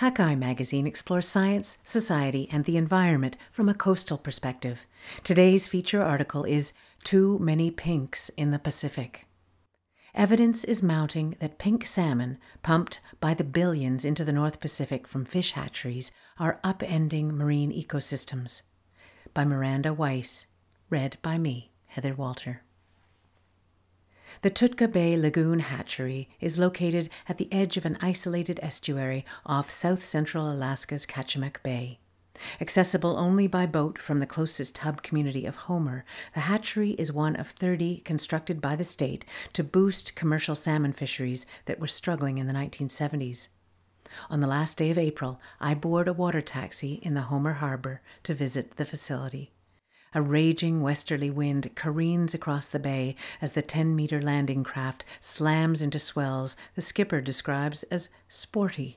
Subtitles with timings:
[0.00, 4.86] Hakai magazine explores science, society, and the environment from a coastal perspective.
[5.24, 9.26] Today's feature article is Too Many Pinks in the Pacific.
[10.14, 15.24] Evidence is mounting that pink salmon, pumped by the billions into the North Pacific from
[15.24, 18.60] fish hatcheries, are upending marine ecosystems.
[19.32, 20.44] By Miranda Weiss.
[20.90, 22.65] Read by me, Heather Walter.
[24.42, 29.70] The Tutka Bay Lagoon Hatchery is located at the edge of an isolated estuary off
[29.70, 31.98] south central Alaska's Kachemak Bay.
[32.60, 36.04] Accessible only by boat from the closest hub community of Homer,
[36.34, 41.46] the hatchery is one of 30 constructed by the state to boost commercial salmon fisheries
[41.64, 43.48] that were struggling in the 1970s.
[44.30, 48.02] On the last day of April, I board a water taxi in the Homer harbor
[48.24, 49.52] to visit the facility.
[50.16, 55.82] A raging westerly wind careens across the bay as the 10 meter landing craft slams
[55.82, 58.96] into swells the skipper describes as sporty.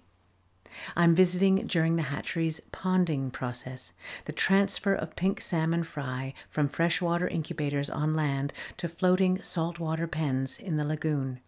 [0.96, 3.92] I'm visiting during the hatchery's ponding process,
[4.24, 10.58] the transfer of pink salmon fry from freshwater incubators on land to floating saltwater pens
[10.58, 11.42] in the lagoon.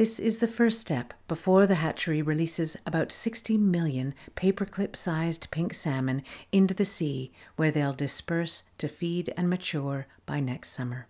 [0.00, 5.74] This is the first step before the hatchery releases about 60 million paperclip sized pink
[5.74, 11.06] salmon into the sea where they'll disperse to feed and mature by next summer.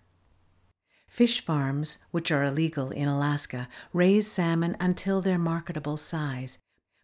[1.07, 6.59] Fish farms, which are illegal in Alaska, raise salmon until their marketable size,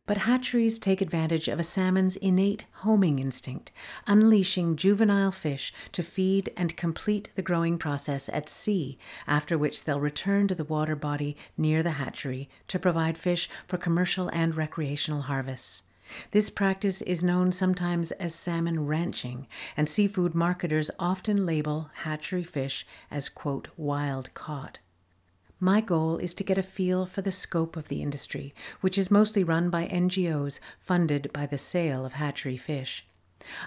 [0.06, 3.72] but hatcheries take advantage of a salmon's innate homing instinct,
[4.06, 8.96] unleashing juvenile fish to feed and complete the growing process at sea,
[9.26, 13.76] after which they'll return to the water body near the hatchery to provide fish for
[13.76, 15.82] commercial and recreational harvests.
[16.30, 22.86] This practice is known sometimes as salmon ranching, and seafood marketers often label hatchery fish
[23.10, 24.78] as, quote, wild caught.
[25.58, 29.10] My goal is to get a feel for the scope of the industry, which is
[29.10, 33.06] mostly run by NGOs funded by the sale of hatchery fish.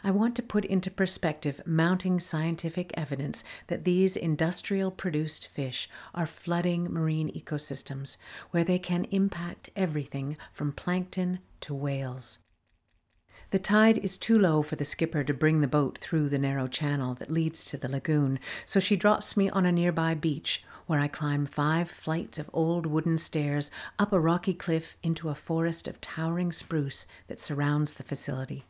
[0.04, 6.28] I want to put into perspective mounting scientific evidence that these industrial produced fish are
[6.28, 8.18] flooding marine ecosystems
[8.52, 12.40] where they can impact everything from plankton to whales.
[13.52, 16.68] The tide is too low for the skipper to bring the boat through the narrow
[16.68, 21.00] channel that leads to the lagoon, so she drops me on a nearby beach where
[21.00, 23.70] I climb five flights of old wooden stairs
[24.00, 28.66] up a rocky cliff into a forest of towering spruce that surrounds the facility.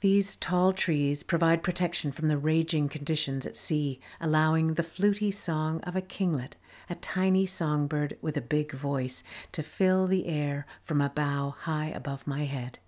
[0.00, 5.80] These tall trees provide protection from the raging conditions at sea, allowing the fluty song
[5.80, 6.52] of a kinglet,
[6.88, 11.88] a tiny songbird with a big voice, to fill the air from a bough high
[11.88, 12.78] above my head.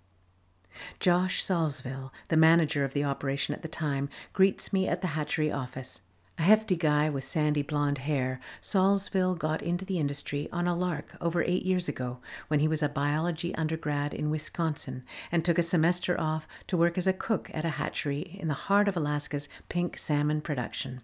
[1.01, 5.51] Josh Salzville, the manager of the operation at the time, greets me at the hatchery
[5.51, 5.99] office.
[6.39, 11.15] A hefty guy with sandy blonde hair, Salzville got into the industry on a lark
[11.21, 15.63] over eight years ago when he was a biology undergrad in Wisconsin and took a
[15.63, 19.47] semester off to work as a cook at a hatchery in the heart of Alaska's
[19.69, 21.01] pink salmon production,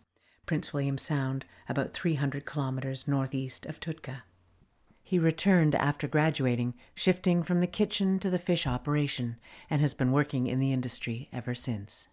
[0.47, 4.23] Prince William Sound, about 300 kilometers northeast of Tutka.
[5.03, 9.37] He returned after graduating, shifting from the kitchen to the fish operation,
[9.69, 12.07] and has been working in the industry ever since.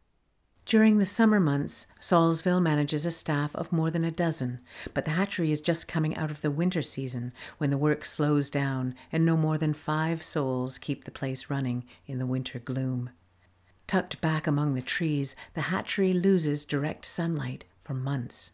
[0.67, 4.59] During the summer months, Salzville manages a staff of more than a dozen,
[4.95, 8.51] but the hatchery is just coming out of the winter season when the work slows
[8.51, 13.11] down and no more than five souls keep the place running in the winter gloom.
[13.87, 18.51] Tucked back among the trees, the hatchery loses direct sunlight for months.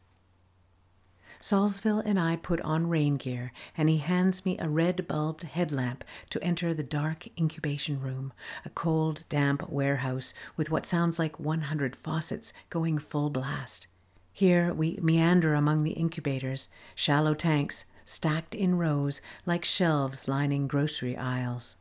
[1.42, 6.04] Salzville and I put on rain gear, and he hands me a red bulbed headlamp
[6.30, 8.32] to enter the dark incubation room,
[8.64, 13.88] a cold, damp warehouse with what sounds like 100 faucets going full blast.
[14.32, 21.16] Here we meander among the incubators, shallow tanks stacked in rows like shelves lining grocery
[21.16, 21.75] aisles.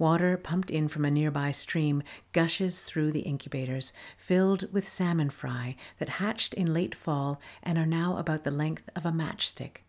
[0.00, 2.02] Water pumped in from a nearby stream
[2.32, 7.84] gushes through the incubators, filled with salmon fry that hatched in late fall and are
[7.84, 9.84] now about the length of a matchstick.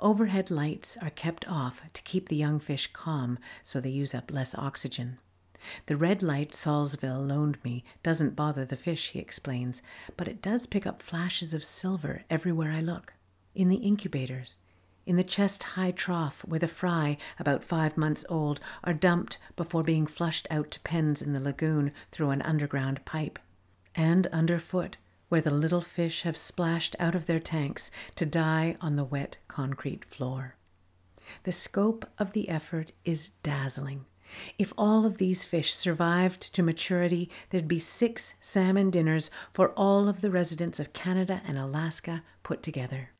[0.00, 4.32] Overhead lights are kept off to keep the young fish calm so they use up
[4.32, 5.18] less oxygen.
[5.86, 9.80] The red light Salzville loaned me doesn't bother the fish, he explains,
[10.16, 13.14] but it does pick up flashes of silver everywhere I look.
[13.54, 14.56] In the incubators,
[15.06, 19.82] in the chest high trough where the fry, about five months old, are dumped before
[19.82, 23.38] being flushed out to pens in the lagoon through an underground pipe,
[23.94, 24.96] and underfoot
[25.28, 29.38] where the little fish have splashed out of their tanks to die on the wet
[29.48, 30.56] concrete floor.
[31.44, 34.04] The scope of the effort is dazzling.
[34.58, 40.08] If all of these fish survived to maturity, there'd be six salmon dinners for all
[40.08, 43.10] of the residents of Canada and Alaska put together.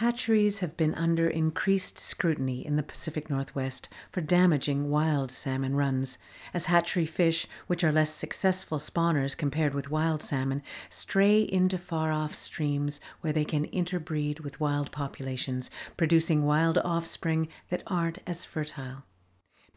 [0.00, 6.18] Hatcheries have been under increased scrutiny in the Pacific Northwest for damaging wild salmon runs,
[6.52, 12.12] as hatchery fish, which are less successful spawners compared with wild salmon, stray into far
[12.12, 18.44] off streams where they can interbreed with wild populations, producing wild offspring that aren't as
[18.44, 19.04] fertile.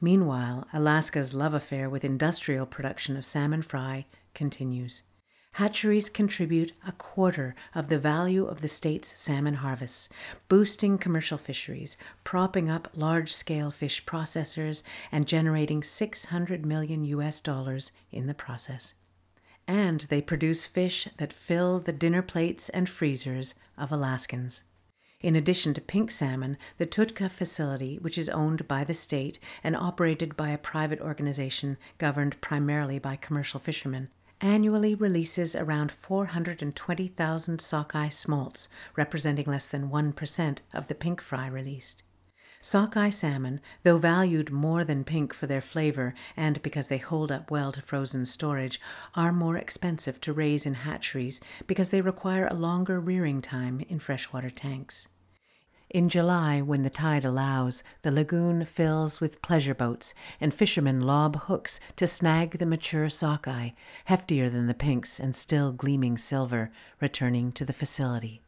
[0.02, 5.04] Meanwhile, Alaska's love affair with industrial production of salmon fry continues.
[5.54, 10.08] Hatcheries contribute a quarter of the value of the state's salmon harvests,
[10.48, 17.92] boosting commercial fisheries, propping up large scale fish processors, and generating 600 million US dollars
[18.12, 18.94] in the process.
[19.68, 24.64] And they produce fish that fill the dinner plates and freezers of Alaskans.
[25.22, 29.76] In addition to pink salmon, the Tutka facility, which is owned by the state and
[29.76, 34.10] operated by a private organization governed primarily by commercial fishermen,
[34.42, 42.04] annually releases around 420,000 sockeye smolts, representing less than 1% of the pink fry released.
[42.62, 47.50] Sockeye salmon, though valued more than pink for their flavor and because they hold up
[47.50, 48.82] well to frozen storage,
[49.16, 53.98] are more expensive to raise in hatcheries because they require a longer rearing time in
[53.98, 55.08] freshwater tanks.
[55.90, 61.36] In July, when the tide allows, the lagoon fills with pleasure boats, and fishermen lob
[61.44, 63.72] hooks to snag the mature sockeye,
[64.08, 66.72] heftier than the pinks and still gleaming silver,
[67.02, 68.40] returning to the facility.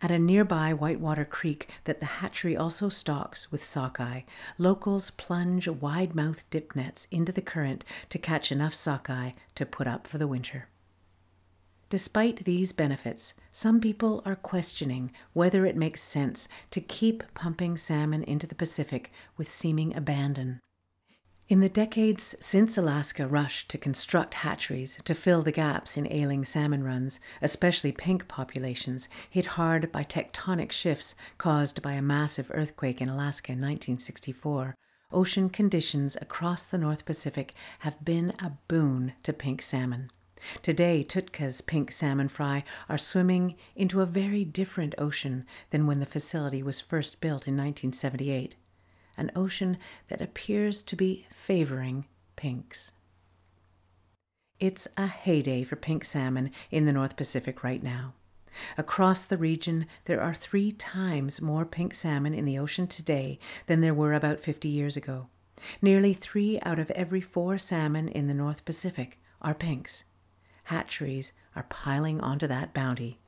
[0.00, 4.20] At a nearby Whitewater Creek that the hatchery also stocks with sockeye,
[4.58, 9.88] locals plunge wide mouthed dip nets into the current to catch enough sockeye to put
[9.88, 10.68] up for the winter.
[11.92, 18.22] Despite these benefits, some people are questioning whether it makes sense to keep pumping salmon
[18.22, 20.60] into the Pacific with seeming abandon.
[21.50, 26.46] In the decades since Alaska rushed to construct hatcheries to fill the gaps in ailing
[26.46, 33.02] salmon runs, especially pink populations hit hard by tectonic shifts caused by a massive earthquake
[33.02, 34.74] in Alaska in 1964,
[35.12, 40.10] ocean conditions across the North Pacific have been a boon to pink salmon.
[40.62, 46.06] Today, Tutka's pink salmon fry are swimming into a very different ocean than when the
[46.06, 48.56] facility was first built in 1978,
[49.16, 49.78] an ocean
[50.08, 52.06] that appears to be favoring
[52.36, 52.92] pinks.
[54.58, 58.14] It's a heyday for pink salmon in the North Pacific right now.
[58.76, 63.80] Across the region, there are three times more pink salmon in the ocean today than
[63.80, 65.28] there were about 50 years ago.
[65.80, 70.04] Nearly three out of every four salmon in the North Pacific are pinks
[70.72, 73.18] hatcheries are piling onto that bounty.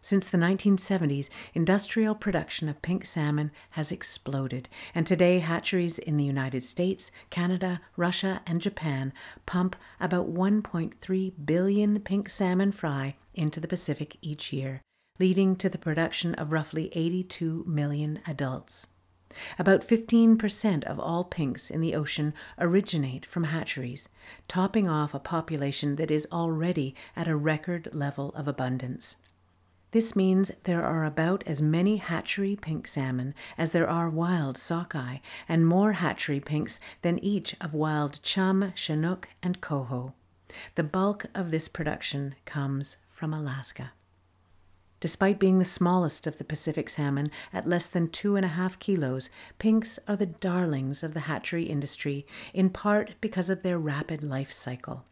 [0.00, 6.24] Since the 1970s, industrial production of pink salmon has exploded, and today hatcheries in the
[6.24, 9.12] United States, Canada, Russia, and Japan
[9.44, 14.80] pump about 1.3 billion pink salmon fry into the Pacific each year,
[15.18, 18.86] leading to the production of roughly 82 million adults.
[19.58, 24.08] About 15% of all pinks in the ocean originate from hatcheries,
[24.48, 29.16] topping off a population that is already at a record level of abundance.
[29.92, 35.18] This means there are about as many hatchery pink salmon as there are wild sockeye,
[35.48, 40.12] and more hatchery pinks than each of wild chum, chinook, and coho.
[40.74, 43.92] The bulk of this production comes from Alaska.
[45.06, 48.76] Despite being the smallest of the Pacific salmon at less than two and a half
[48.80, 54.24] kilos, pinks are the darlings of the hatchery industry, in part because of their rapid
[54.24, 55.04] life cycle.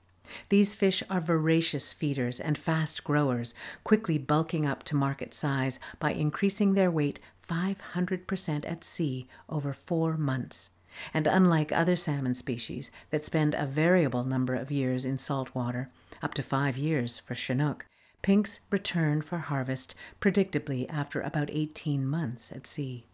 [0.49, 6.11] These fish are voracious feeders and fast growers, quickly bulking up to market size by
[6.11, 10.71] increasing their weight 500% at sea over four months.
[11.13, 15.89] And unlike other salmon species that spend a variable number of years in salt water,
[16.21, 17.87] up to five years for Chinook,
[18.25, 23.05] Pinks return for harvest predictably after about 18 months at sea.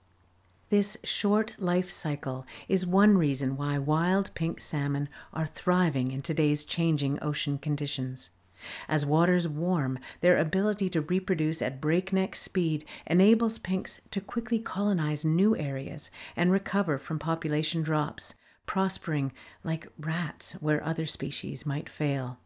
[0.69, 6.63] This short life cycle is one reason why wild pink salmon are thriving in today's
[6.63, 8.31] changing ocean conditions.
[8.89, 15.25] As waters warm, their ability to reproduce at breakneck speed enables pinks to quickly colonize
[15.25, 19.33] new areas and recover from population drops, prospering
[19.65, 22.39] like rats where other species might fail.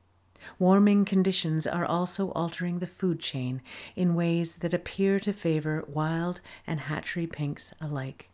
[0.59, 3.63] Warming conditions are also altering the food chain
[3.97, 8.29] in ways that appear to favor wild and hatchery pinks alike.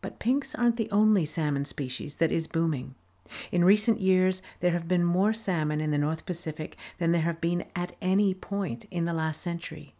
[0.00, 2.94] But pinks aren't the only salmon species that is booming.
[3.52, 7.40] In recent years, there have been more salmon in the North Pacific than there have
[7.40, 9.94] been at any point in the last century.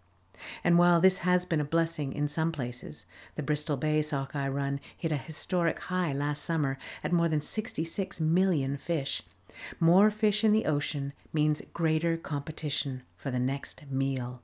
[0.63, 4.81] And while this has been a blessing in some places, the Bristol Bay sockeye run
[4.97, 9.23] hit a historic high last summer at more than 66 million fish,
[9.81, 14.43] more fish in the ocean means greater competition for the next meal.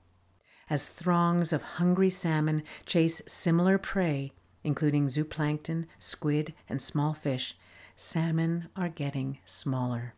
[0.70, 7.56] As throngs of hungry salmon chase similar prey, including zooplankton, squid, and small fish,
[7.96, 10.14] salmon are getting smaller.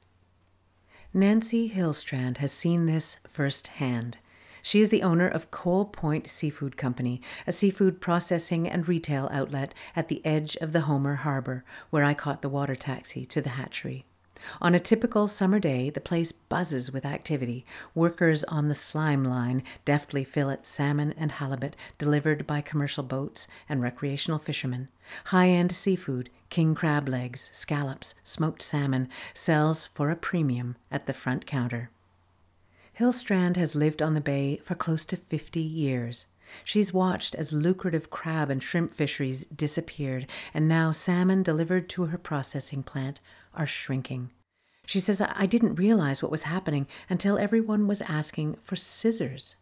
[1.13, 4.19] Nancy Hillstrand has seen this firsthand.
[4.63, 9.73] She is the owner of Coal Point Seafood Company, a seafood processing and retail outlet
[9.95, 13.51] at the edge of the Homer Harbor, where I caught the water taxi to the
[13.51, 14.07] hatchery.
[14.61, 17.65] On a typical summer day, the place buzzes with activity.
[17.95, 23.83] Workers on the slime line deftly fillet salmon and halibut delivered by commercial boats and
[23.83, 24.89] recreational fishermen.
[25.27, 31.15] High end seafood, king crab legs, scallops, smoked salmon, sells for a premium at the
[31.15, 31.91] front counter.
[32.99, 36.27] Hillstrand has lived on the bay for close to 50 years.
[36.65, 42.19] She's watched as lucrative crab and shrimp fisheries disappeared, and now salmon delivered to her
[42.19, 43.21] processing plant
[43.55, 44.31] are shrinking.
[44.87, 49.57] She says, I didn't realize what was happening until everyone was asking for scissors.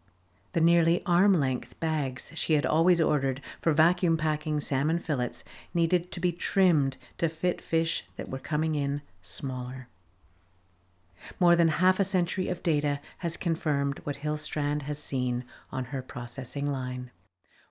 [0.53, 6.13] The nearly arm length bags she had always ordered for vacuum packing salmon fillets needed
[6.13, 9.89] to be trimmed to fit fish that were coming in smaller.
[11.41, 16.03] More than half a century of data has confirmed what Hillstrand has seen on her
[16.03, 17.11] processing line.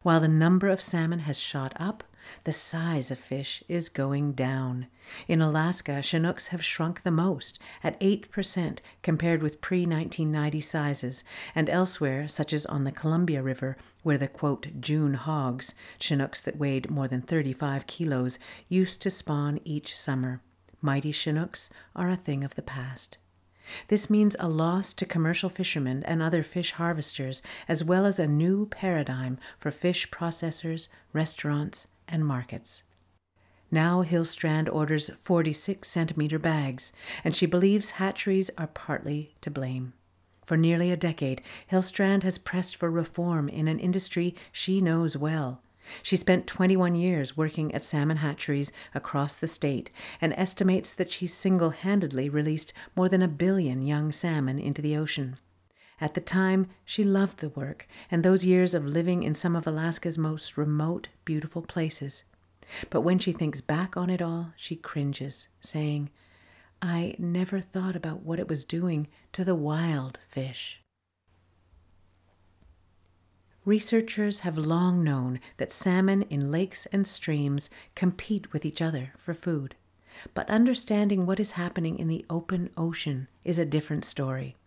[0.03, 2.03] While the number of salmon has shot up,
[2.43, 4.87] the size of fish is going down.
[5.29, 11.23] In Alaska, Chinooks have shrunk the most, at 8% compared with pre 1990 sizes,
[11.55, 16.57] and elsewhere, such as on the Columbia River, where the quote, June hogs, Chinooks that
[16.57, 20.41] weighed more than 35 kilos, used to spawn each summer.
[20.81, 23.17] Mighty Chinooks are a thing of the past.
[23.87, 28.27] This means a loss to commercial fishermen and other fish harvesters, as well as a
[28.27, 32.83] new paradigm for fish processors, restaurants, and markets.
[33.71, 36.93] Now Hillstrand orders 46 centimeter bags,
[37.23, 39.93] and she believes hatcheries are partly to blame.
[40.45, 41.41] For nearly a decade,
[41.71, 45.61] Hillstrand has pressed for reform in an industry she knows well
[46.01, 51.27] she spent 21 years working at salmon hatcheries across the state and estimates that she
[51.27, 55.37] single handedly released more than a billion young salmon into the ocean.
[56.01, 59.65] At the time, she loved the work and those years of living in some of
[59.65, 62.23] Alaska's most remote, beautiful places.
[62.89, 66.09] But when she thinks back on it all, she cringes, saying,
[66.81, 70.82] I never thought about what it was doing to the wild fish.
[73.65, 79.33] Researchers have long known that salmon in lakes and streams compete with each other for
[79.33, 79.75] food.
[80.33, 84.57] But understanding what is happening in the open ocean is a different story.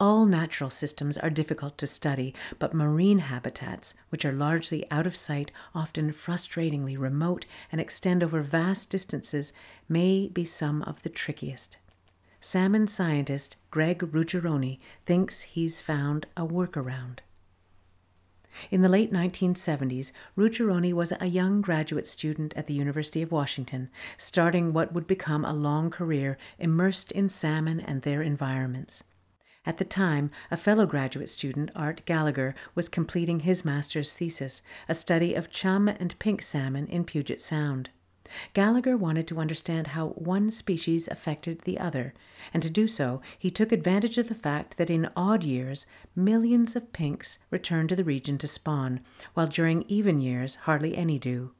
[0.00, 5.14] All natural systems are difficult to study, but marine habitats, which are largely out of
[5.14, 9.52] sight, often frustratingly remote, and extend over vast distances,
[9.86, 11.76] may be some of the trickiest.
[12.40, 17.18] Salmon scientist Greg Ruggerone thinks he's found a workaround.
[18.70, 23.90] In the late 1970s, Ruggerone was a young graduate student at the University of Washington,
[24.18, 29.04] starting what would become a long career immersed in salmon and their environments.
[29.66, 34.94] At the time, a fellow graduate student, Art Gallagher, was completing his master's thesis, a
[34.94, 37.90] study of chum and pink salmon in Puget Sound.
[38.54, 42.14] Gallagher wanted to understand how one species affected the other,
[42.52, 46.76] and to do so, he took advantage of the fact that in odd years, millions
[46.76, 49.00] of pinks return to the region to spawn,
[49.34, 51.52] while during even years, hardly any do.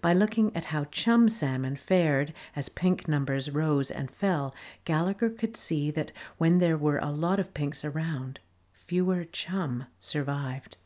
[0.00, 5.56] By looking at how chum salmon fared as pink numbers rose and fell, Gallagher could
[5.56, 8.40] see that when there were a lot of pinks around,
[8.72, 10.78] fewer chum survived.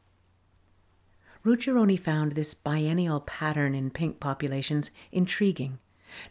[1.44, 5.78] Ruggerone found this biennial pattern in pink populations intriguing.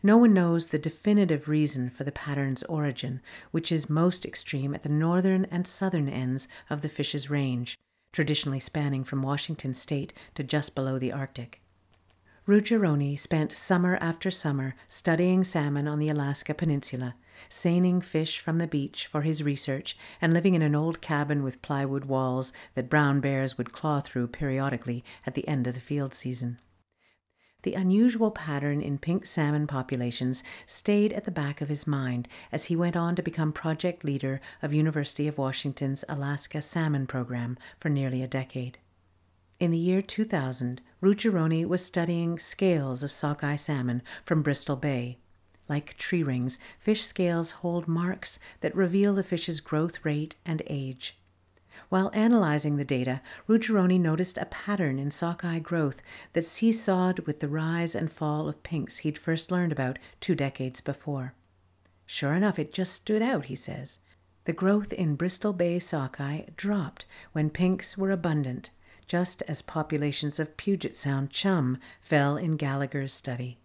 [0.03, 4.83] No one knows the definitive reason for the pattern's origin, which is most extreme at
[4.83, 7.79] the northern and southern ends of the fish's range,
[8.11, 11.61] traditionally spanning from Washington state to just below the Arctic.
[12.47, 17.15] Ruggerone spent summer after summer studying salmon on the Alaska Peninsula
[17.47, 21.61] seining fish from the beach for his research, and living in an old cabin with
[21.61, 26.13] plywood walls that brown bears would claw through periodically at the end of the field
[26.13, 26.59] season.
[27.63, 32.65] The unusual pattern in pink salmon populations stayed at the back of his mind as
[32.65, 37.89] he went on to become project leader of University of Washington's Alaska Salmon Program for
[37.89, 38.77] nearly a decade.
[39.59, 45.17] In the year 2000, Ruggerone was studying scales of sockeye salmon from Bristol Bay
[45.69, 51.15] like tree rings, fish scales hold marks that reveal the fish's growth rate and age.
[51.89, 56.01] While analyzing the data, Ruggerone noticed a pattern in sockeye growth
[56.33, 60.81] that seesawed with the rise and fall of pinks he'd first learned about two decades
[60.81, 61.33] before.
[62.05, 63.99] Sure enough, it just stood out, he says.
[64.49, 68.71] the growth in Bristol Bay sockeye dropped when pinks were abundant,
[69.05, 73.59] just as populations of Puget Sound chum fell in Gallagher's study.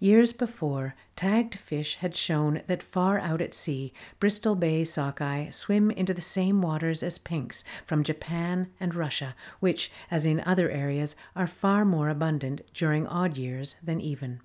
[0.00, 5.90] Years before, tagged fish had shown that far out at sea, Bristol Bay sockeye swim
[5.90, 11.16] into the same waters as pinks from Japan and Russia, which, as in other areas,
[11.34, 14.40] are far more abundant during odd years than even.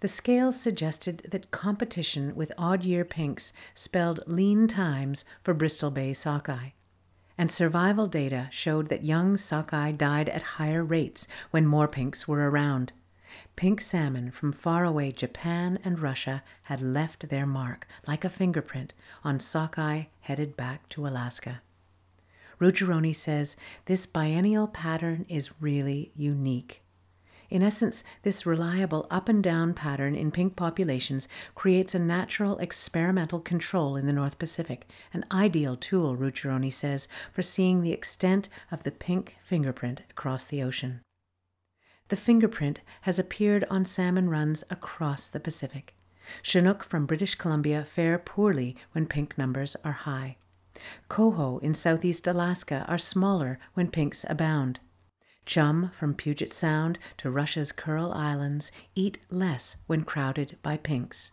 [0.00, 6.14] The scales suggested that competition with odd year pinks spelled lean times for Bristol Bay
[6.14, 6.70] sockeye.
[7.36, 12.48] And survival data showed that young sockeye died at higher rates when more pinks were
[12.48, 12.92] around.
[13.56, 18.94] Pink salmon from faraway Japan and Russia had left their mark, like a fingerprint,
[19.24, 21.60] on sockeye headed back to Alaska.
[22.60, 23.56] Ruggerone says
[23.86, 26.82] this biennial pattern is really unique.
[27.50, 33.40] In essence, this reliable up and down pattern in pink populations creates a natural experimental
[33.40, 38.82] control in the North Pacific, an ideal tool, Ruggerone says, for seeing the extent of
[38.82, 41.00] the pink fingerprint across the ocean.
[42.08, 45.94] The fingerprint has appeared on salmon runs across the Pacific.
[46.42, 50.36] Chinook from British Columbia fare poorly when pink numbers are high.
[51.08, 54.80] Coho in southeast Alaska are smaller when pinks abound.
[55.44, 61.32] Chum from Puget Sound to Russia's Kuril Islands eat less when crowded by pinks.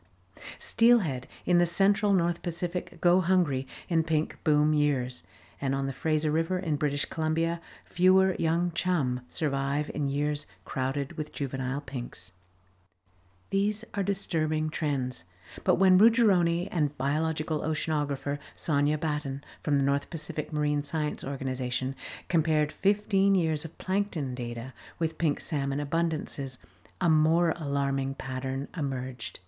[0.59, 5.23] Steelhead in the central North Pacific go hungry in pink boom years,
[5.65, 11.17] and on the Fraser River in British Columbia, fewer young chum survive in years crowded
[11.17, 12.33] with juvenile pinks.
[13.49, 15.23] These are disturbing trends,
[15.63, 21.95] but when Ruggerone and biological oceanographer Sonia Batten from the North Pacific Marine Science Organization
[22.27, 26.59] compared 15 years of plankton data with pink salmon abundances,
[27.01, 29.39] a more alarming pattern emerged.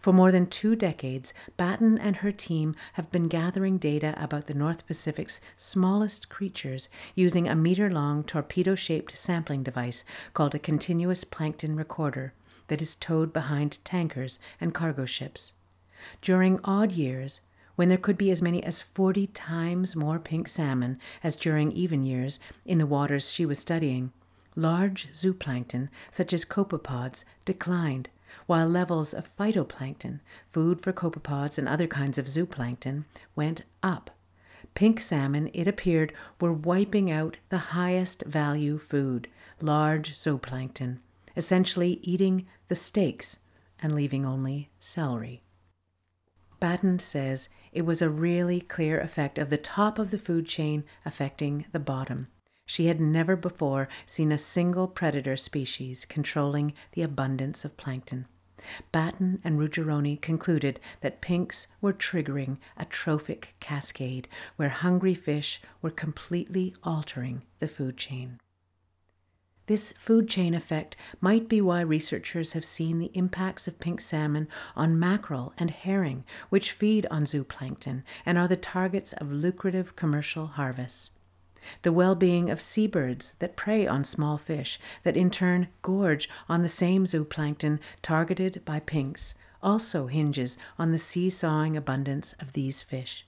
[0.00, 4.54] For more than two decades, Batten and her team have been gathering data about the
[4.54, 11.24] North Pacific's smallest creatures using a meter long torpedo shaped sampling device called a continuous
[11.24, 12.34] plankton recorder
[12.68, 15.52] that is towed behind tankers and cargo ships.
[16.22, 17.40] During odd years,
[17.76, 22.04] when there could be as many as 40 times more pink salmon as during even
[22.04, 24.12] years in the waters she was studying,
[24.54, 28.10] large zooplankton, such as copepods, declined
[28.46, 34.10] while levels of phytoplankton, food for copepods and other kinds of zooplankton, went up.
[34.74, 39.28] Pink salmon, it appeared, were wiping out the highest value food,
[39.60, 40.98] large zooplankton,
[41.36, 43.40] essentially eating the steaks
[43.80, 45.42] and leaving only celery.
[46.60, 50.84] Batten says it was a really clear effect of the top of the food chain
[51.04, 52.28] affecting the bottom.
[52.70, 58.26] She had never before seen a single predator species controlling the abundance of plankton.
[58.92, 65.90] Batten and Ruggerone concluded that pinks were triggering a trophic cascade where hungry fish were
[65.90, 68.38] completely altering the food chain.
[69.66, 74.46] This food chain effect might be why researchers have seen the impacts of pink salmon
[74.76, 80.46] on mackerel and herring, which feed on zooplankton and are the targets of lucrative commercial
[80.46, 81.10] harvests
[81.82, 86.62] the well being of seabirds that prey on small fish, that in turn gorge on
[86.62, 93.26] the same zooplankton targeted by pinks, also hinges on the seesawing abundance of these fish.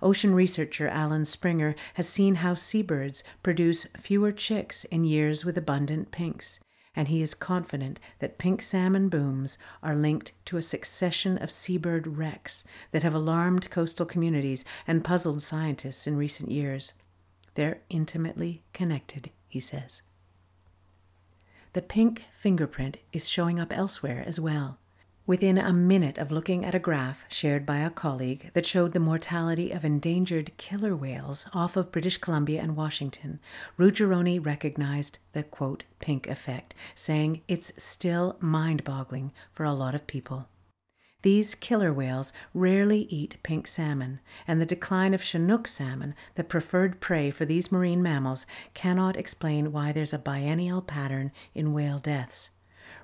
[0.00, 6.12] Ocean researcher Alan Springer has seen how seabirds produce fewer chicks in years with abundant
[6.12, 6.60] pinks,
[6.94, 12.06] and he is confident that pink salmon booms are linked to a succession of seabird
[12.16, 16.92] wrecks that have alarmed coastal communities and puzzled scientists in recent years.
[17.54, 20.02] They're intimately connected, he says.
[21.72, 24.78] The pink fingerprint is showing up elsewhere as well.
[25.26, 28.98] Within a minute of looking at a graph shared by a colleague that showed the
[28.98, 33.38] mortality of endangered killer whales off of British Columbia and Washington,
[33.78, 40.06] Ruggerone recognized the quote pink effect, saying it's still mind boggling for a lot of
[40.06, 40.48] people.
[41.22, 47.00] These killer whales rarely eat pink salmon, and the decline of Chinook salmon, the preferred
[47.00, 52.50] prey for these marine mammals, cannot explain why there's a biennial pattern in whale deaths.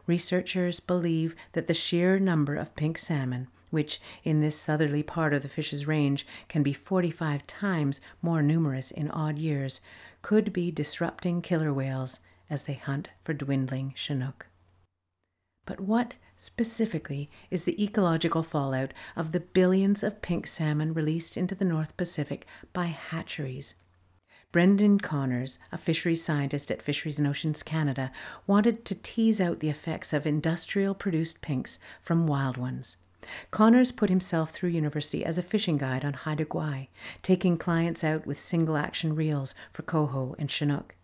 [0.06, 5.42] Researchers believe that the sheer number of pink salmon, which in this southerly part of
[5.42, 9.80] the fish's range can be 45 times more numerous in odd years,
[10.22, 14.46] could be disrupting killer whales as they hunt for dwindling Chinook.
[15.66, 21.54] But what specifically is the ecological fallout of the billions of pink salmon released into
[21.54, 23.74] the North Pacific by hatcheries.
[24.52, 28.12] Brendan Connors, a fisheries scientist at Fisheries and Oceans Canada,
[28.46, 32.98] wanted to tease out the effects of industrial produced pinks from wild ones.
[33.50, 36.88] Connors put himself through university as a fishing guide on Haida Gwaii,
[37.22, 40.94] taking clients out with single action reels for coho and chinook.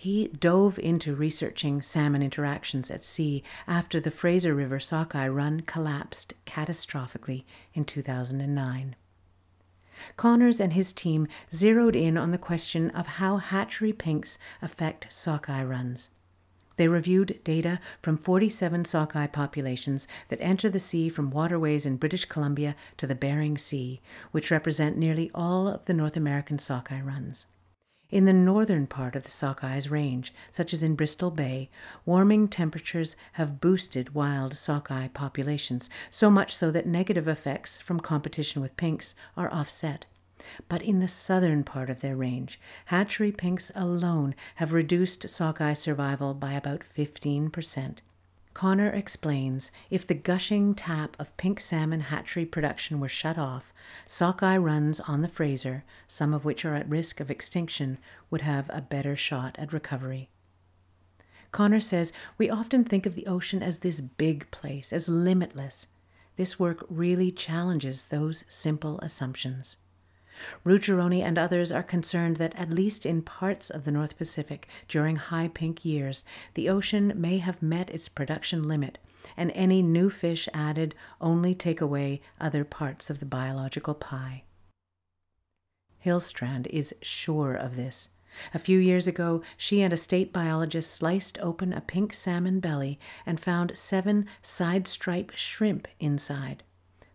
[0.00, 6.34] He dove into researching salmon interactions at sea after the Fraser River sockeye run collapsed
[6.46, 7.42] catastrophically
[7.74, 8.94] in 2009.
[10.16, 15.64] Connors and his team zeroed in on the question of how hatchery pinks affect sockeye
[15.64, 16.10] runs.
[16.76, 22.24] They reviewed data from 47 sockeye populations that enter the sea from waterways in British
[22.24, 27.46] Columbia to the Bering Sea, which represent nearly all of the North American sockeye runs.
[28.10, 31.68] In the northern part of the Sockeyes Range, such as in Bristol Bay,
[32.06, 38.62] warming temperatures have boosted wild sockeye populations, so much so that negative effects from competition
[38.62, 40.06] with pinks are offset.
[40.70, 46.32] But in the southern part of their range, hatchery pinks alone have reduced sockeye survival
[46.32, 47.98] by about 15%.
[48.58, 53.72] Connor explains if the gushing tap of pink salmon hatchery production were shut off,
[54.04, 57.98] sockeye runs on the Fraser, some of which are at risk of extinction,
[58.30, 60.28] would have a better shot at recovery.
[61.52, 65.86] Connor says we often think of the ocean as this big place, as limitless.
[66.34, 69.76] This work really challenges those simple assumptions.
[70.64, 75.16] Ruggerone and others are concerned that, at least in parts of the North Pacific during
[75.16, 76.24] high pink years,
[76.54, 78.98] the ocean may have met its production limit,
[79.36, 84.44] and any new fish added only take away other parts of the biological pie.
[86.04, 88.10] Hillstrand is sure of this.
[88.54, 92.98] A few years ago, she and a state biologist sliced open a pink salmon belly
[93.26, 96.62] and found seven side stripe shrimp inside.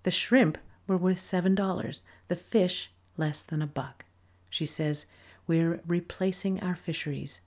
[0.03, 0.57] The shrimp
[0.87, 4.05] were worth $7, the fish less than a buck.
[4.49, 5.05] She says,
[5.47, 7.41] We're replacing our fisheries,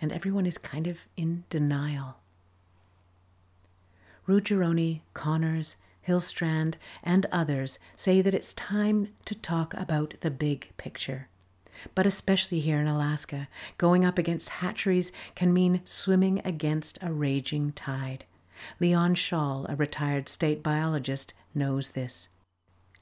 [0.00, 2.16] and everyone is kind of in denial.
[4.26, 11.28] Ruggerone, Connors, Hillstrand, and others say that it's time to talk about the big picture.
[11.94, 17.72] But especially here in Alaska, going up against hatcheries can mean swimming against a raging
[17.72, 18.24] tide.
[18.80, 22.28] Leon Shaul, a retired state biologist, knows this.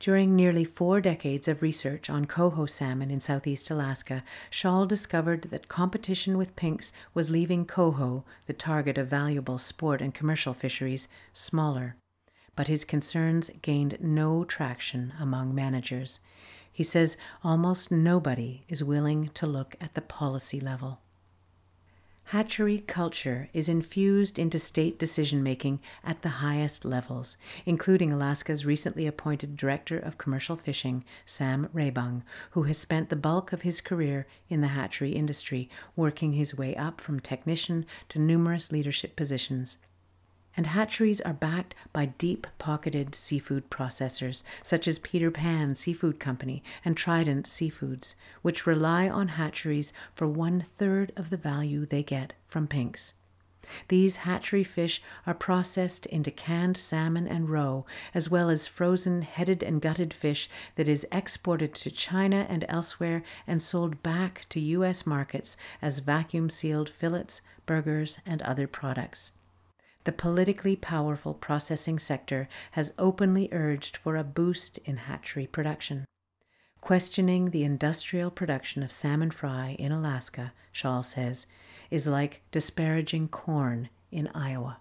[0.03, 5.69] During nearly four decades of research on coho salmon in southeast Alaska, Shaul discovered that
[5.69, 11.95] competition with pinks was leaving coho, the target of valuable sport and commercial fisheries, smaller.
[12.57, 16.19] But his concerns gained no traction among managers.
[16.73, 21.02] He says almost nobody is willing to look at the policy level.
[22.27, 29.07] Hatchery culture is infused into state decision making at the highest levels, including Alaska's recently
[29.07, 34.27] appointed Director of Commercial Fishing, Sam Rabung, who has spent the bulk of his career
[34.49, 39.77] in the hatchery industry, working his way up from technician to numerous leadership positions
[40.57, 46.63] and hatcheries are backed by deep pocketed seafood processors such as Peter Pan Seafood Company
[46.85, 52.35] and Trident Seafoods, which rely on hatcheries for one third of the value they get
[52.47, 53.15] from pinks.
[53.89, 59.63] These hatchery fish are processed into canned salmon and roe, as well as frozen headed
[59.63, 65.07] and gutted fish that is exported to China and elsewhere and sold back to U.S.
[65.07, 69.31] markets as vacuum sealed fillets, burgers, and other products
[70.05, 76.05] the politically powerful processing sector has openly urged for a boost in hatchery production.
[76.81, 81.47] Questioning the industrial production of salmon fry in Alaska, Shaul says,
[81.91, 84.79] is like disparaging corn in Iowa.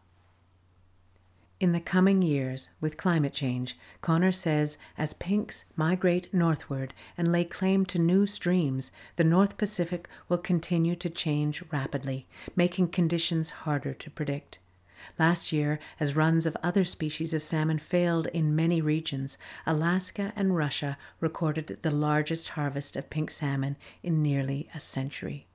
[1.60, 7.44] In the coming years, with climate change, Connor says as pinks migrate northward and lay
[7.44, 13.94] claim to new streams, the North Pacific will continue to change rapidly, making conditions harder
[13.94, 14.58] to predict.
[15.18, 20.56] Last year, as runs of other species of salmon failed in many regions, Alaska and
[20.56, 25.48] Russia recorded the largest harvest of pink salmon in nearly a century.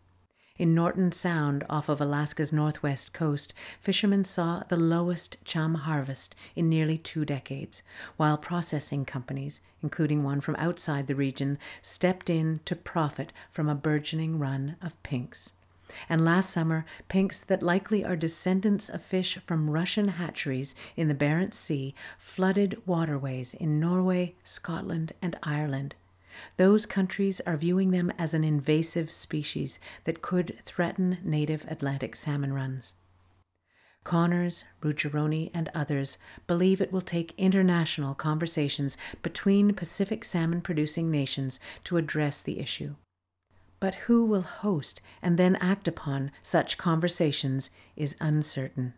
[0.59, 6.71] In Norton Sound, off of Alaska's northwest coast, fishermen saw the lowest chum harvest in
[6.71, 7.83] nearly two decades,
[8.17, 13.75] while processing companies, including one from outside the region, stepped in to profit from a
[13.75, 15.53] burgeoning run of pinks.
[16.09, 21.15] And last summer, pinks that likely are descendants of fish from Russian hatcheries in the
[21.15, 25.95] Barents Sea flooded waterways in Norway, Scotland, and Ireland.
[26.57, 32.53] Those countries are viewing them as an invasive species that could threaten native Atlantic salmon
[32.53, 32.95] runs.
[34.05, 41.59] Connors, Ruggerone, and others believe it will take international conversations between Pacific salmon producing nations
[41.85, 42.95] to address the issue.
[43.79, 48.95] But who will host and then act upon such conversations is uncertain.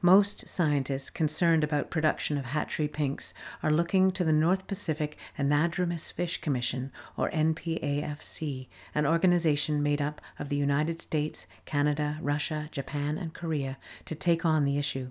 [0.00, 6.10] Most scientists concerned about production of hatchery pinks are looking to the North Pacific Anadromous
[6.10, 13.18] Fish Commission, or NPAFC, an organization made up of the United States, Canada, Russia, Japan,
[13.18, 15.10] and Korea, to take on the issue.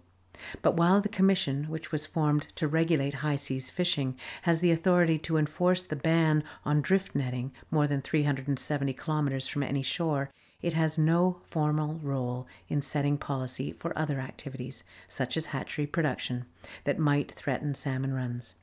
[0.61, 5.17] But while the Commission, which was formed to regulate high seas fishing, has the authority
[5.19, 10.73] to enforce the ban on drift netting more than 370 kilometers from any shore, it
[10.73, 16.45] has no formal role in setting policy for other activities, such as hatchery production,
[16.85, 18.55] that might threaten salmon runs.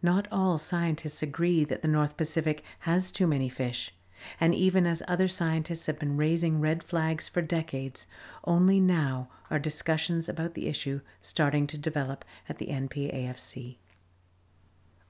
[0.00, 3.92] Not all scientists agree that the North Pacific has too many fish,
[4.40, 8.06] and even as other scientists have been raising red flags for decades,
[8.44, 13.76] only now are discussions about the issue starting to develop at the NPAFC.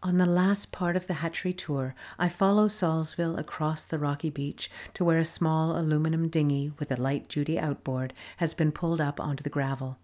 [0.02, 4.70] On the last part of the hatchery tour, I follow Saulsville across the rocky beach
[4.94, 9.18] to where a small aluminum dinghy with a light duty outboard has been pulled up
[9.18, 9.98] onto the gravel.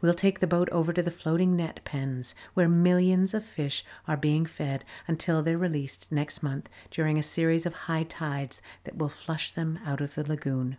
[0.00, 4.16] We'll take the boat over to the floating net pens, where millions of fish are
[4.16, 9.08] being fed until they're released next month during a series of high tides that will
[9.08, 10.76] flush them out of the lagoon.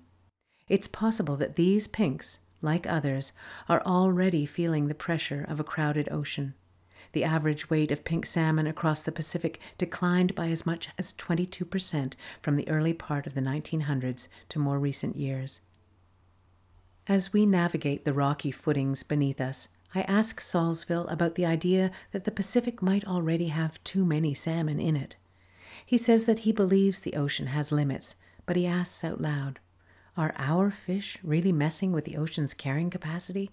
[0.68, 3.34] It's possible that these pinks, like others,
[3.68, 6.54] are already feeling the pressure of a crowded ocean.
[7.12, 12.14] The average weight of pink salmon across the Pacific declined by as much as 22%
[12.42, 15.60] from the early part of the 1900s to more recent years.
[17.08, 22.24] As we navigate the rocky footings beneath us, I ask Saulsville about the idea that
[22.24, 25.18] the Pacific might already have too many salmon in it.
[25.86, 29.60] He says that he believes the ocean has limits, but he asks out loud,
[30.16, 33.52] Are our fish really messing with the ocean's carrying capacity?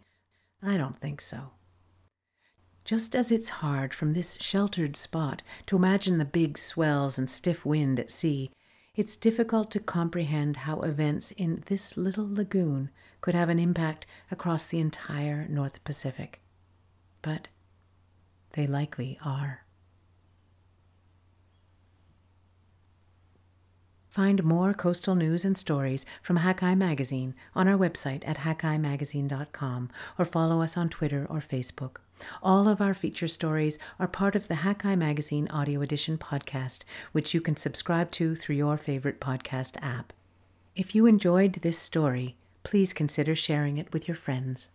[0.62, 1.50] I don't think so.
[2.84, 7.66] Just as it's hard from this sheltered spot to imagine the big swells and stiff
[7.66, 8.50] wind at sea,
[8.94, 14.66] it's difficult to comprehend how events in this little lagoon could have an impact across
[14.66, 16.40] the entire North Pacific.
[17.22, 17.48] But
[18.52, 19.64] they likely are.
[24.08, 30.24] Find more coastal news and stories from Hakai Magazine on our website at hakaimagazine.com or
[30.24, 31.98] follow us on Twitter or Facebook.
[32.42, 36.80] All of our feature stories are part of the Hakai Magazine Audio Edition podcast,
[37.12, 40.12] which you can subscribe to through your favorite podcast app.
[40.74, 44.70] If you enjoyed this story, please consider sharing it with your friends.